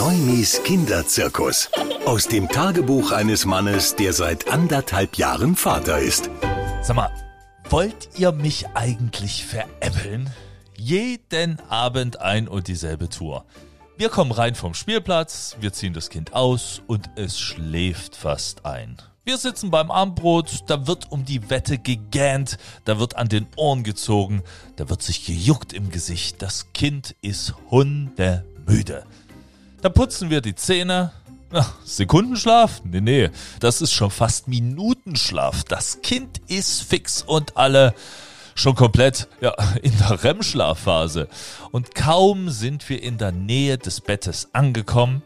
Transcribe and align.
Neumis 0.00 0.62
Kinderzirkus. 0.64 1.68
Aus 2.06 2.26
dem 2.26 2.48
Tagebuch 2.48 3.12
eines 3.12 3.44
Mannes, 3.44 3.96
der 3.96 4.14
seit 4.14 4.50
anderthalb 4.50 5.16
Jahren 5.16 5.56
Vater 5.56 5.98
ist. 5.98 6.30
Sag 6.80 6.96
mal, 6.96 7.10
wollt 7.68 8.08
ihr 8.16 8.32
mich 8.32 8.66
eigentlich 8.72 9.44
veräppeln? 9.44 10.30
Jeden 10.74 11.60
Abend 11.68 12.18
ein 12.18 12.48
und 12.48 12.68
dieselbe 12.68 13.10
Tour. 13.10 13.44
Wir 13.98 14.08
kommen 14.08 14.32
rein 14.32 14.54
vom 14.54 14.72
Spielplatz, 14.72 15.56
wir 15.60 15.74
ziehen 15.74 15.92
das 15.92 16.08
Kind 16.08 16.32
aus 16.32 16.80
und 16.86 17.10
es 17.16 17.38
schläft 17.38 18.16
fast 18.16 18.64
ein. 18.64 18.96
Wir 19.24 19.36
sitzen 19.36 19.70
beim 19.70 19.90
Abendbrot, 19.90 20.64
da 20.68 20.86
wird 20.86 21.12
um 21.12 21.26
die 21.26 21.50
Wette 21.50 21.76
gegähnt, 21.76 22.56
da 22.86 22.98
wird 22.98 23.16
an 23.16 23.28
den 23.28 23.46
Ohren 23.56 23.82
gezogen, 23.82 24.44
da 24.76 24.88
wird 24.88 25.02
sich 25.02 25.26
gejuckt 25.26 25.74
im 25.74 25.90
Gesicht. 25.90 26.40
Das 26.40 26.72
Kind 26.72 27.14
ist 27.20 27.52
hundemüde. 27.70 29.04
Da 29.82 29.88
putzen 29.88 30.28
wir 30.28 30.42
die 30.42 30.54
Zähne. 30.54 31.12
Ach, 31.52 31.72
Sekundenschlaf? 31.84 32.82
Nee, 32.84 33.00
nee, 33.00 33.30
das 33.60 33.80
ist 33.80 33.92
schon 33.92 34.10
fast 34.10 34.46
Minutenschlaf. 34.46 35.64
Das 35.64 36.02
Kind 36.02 36.40
ist 36.48 36.82
fix 36.82 37.22
und 37.22 37.56
alle 37.56 37.94
schon 38.54 38.74
komplett 38.74 39.26
ja, 39.40 39.54
in 39.82 39.96
der 39.98 40.22
REM-Schlafphase. 40.22 41.28
Und 41.70 41.94
kaum 41.94 42.50
sind 42.50 42.88
wir 42.88 43.02
in 43.02 43.16
der 43.16 43.32
Nähe 43.32 43.78
des 43.78 44.00
Bettes 44.02 44.50
angekommen, 44.52 45.22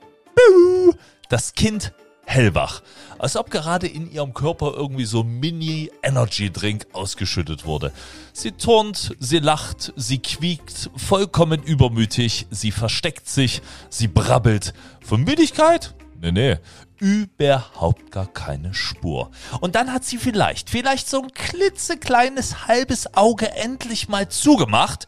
das 1.29 1.55
Kind 1.55 1.93
hellwach. 2.27 2.83
Als 3.19 3.37
ob 3.37 3.51
gerade 3.51 3.87
in 3.87 4.11
ihrem 4.11 4.35
Körper 4.35 4.75
irgendwie 4.75 5.05
so 5.05 5.23
Mini-Energy-Drink 5.23 6.87
ausgeschüttet 6.93 7.65
wurde. 7.65 7.93
Sie 8.33 8.53
turnt, 8.53 9.15
sie 9.21 9.39
lacht, 9.39 9.93
sie 9.97 10.19
quiekt, 10.19 10.91
vollkommen 10.97 11.63
übermütig, 11.63 12.47
sie 12.51 12.71
versteckt 12.71 13.29
sich, 13.29 13.63
sie 13.89 14.09
brabbelt. 14.09 14.75
Von 15.01 15.23
Müdigkeit? 15.23 15.95
Nee, 16.21 16.33
nee, 16.33 16.57
überhaupt 16.99 18.11
gar 18.11 18.27
keine 18.27 18.73
Spur. 18.73 19.31
Und 19.61 19.75
dann 19.75 19.93
hat 19.93 20.05
sie 20.05 20.19
vielleicht, 20.19 20.71
vielleicht 20.71 21.09
so 21.09 21.23
ein 21.23 21.33
klitzekleines 21.33 22.67
halbes 22.67 23.15
Auge 23.15 23.51
endlich 23.53 24.09
mal 24.09 24.29
zugemacht. 24.29 25.07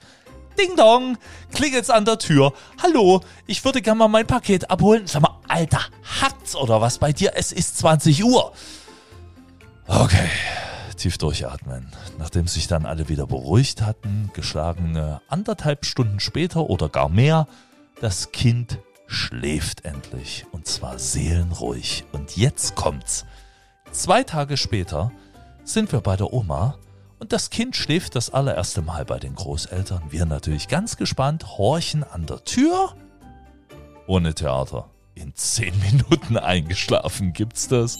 Ding 0.56 0.76
dong, 0.76 1.18
klingelt's 1.52 1.90
an 1.90 2.04
der 2.04 2.18
Tür. 2.18 2.52
Hallo, 2.82 3.20
ich 3.46 3.64
würde 3.64 3.82
gerne 3.82 3.98
mal 3.98 4.08
mein 4.08 4.26
Paket 4.26 4.70
abholen. 4.70 5.06
Sag 5.06 5.22
mal, 5.22 5.38
Alter, 5.48 5.80
hackt's 6.20 6.56
oder 6.56 6.80
was 6.80 6.98
bei 6.98 7.12
dir? 7.12 7.32
Es 7.34 7.52
ist 7.52 7.78
20 7.78 8.24
Uhr. 8.24 8.52
Okay, 9.86 10.28
tief 10.96 11.18
durchatmen. 11.18 11.92
Nachdem 12.18 12.48
sich 12.48 12.66
dann 12.66 12.86
alle 12.86 13.08
wieder 13.08 13.26
beruhigt 13.26 13.82
hatten, 13.82 14.30
geschlagene 14.32 15.20
anderthalb 15.28 15.84
Stunden 15.84 16.20
später 16.20 16.68
oder 16.68 16.88
gar 16.88 17.08
mehr, 17.08 17.46
das 18.00 18.32
Kind 18.32 18.78
schläft 19.06 19.84
endlich 19.84 20.46
und 20.52 20.66
zwar 20.66 20.98
seelenruhig. 20.98 22.04
Und 22.12 22.36
jetzt 22.36 22.74
kommt's. 22.74 23.24
Zwei 23.92 24.24
Tage 24.24 24.56
später 24.56 25.12
sind 25.64 25.92
wir 25.92 26.00
bei 26.00 26.16
der 26.16 26.32
Oma 26.32 26.78
und 27.18 27.32
das 27.32 27.50
Kind 27.50 27.76
schläft 27.76 28.14
das 28.14 28.30
allererste 28.30 28.82
Mal 28.82 29.04
bei 29.04 29.18
den 29.18 29.34
Großeltern. 29.34 30.02
Wir 30.10 30.26
natürlich 30.26 30.68
ganz 30.68 30.96
gespannt, 30.96 31.58
horchen 31.58 32.04
an 32.04 32.26
der 32.26 32.44
Tür. 32.44 32.94
Ohne 34.06 34.34
Theater. 34.34 34.90
In 35.14 35.34
zehn 35.34 35.72
Minuten 35.90 36.36
eingeschlafen 36.36 37.32
gibt's 37.32 37.68
das. 37.68 37.98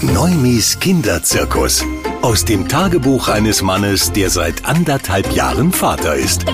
Neumis 0.00 0.78
Kinderzirkus. 0.78 1.84
Aus 2.22 2.44
dem 2.44 2.68
Tagebuch 2.68 3.28
eines 3.28 3.62
Mannes, 3.62 4.12
der 4.12 4.30
seit 4.30 4.64
anderthalb 4.64 5.32
Jahren 5.32 5.72
Vater 5.72 6.14
ist. 6.14 6.44